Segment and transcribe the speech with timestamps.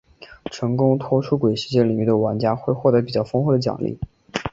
[0.45, 3.99] 成功脱出鬼时间领域的玩家会获得比较丰厚的奖励。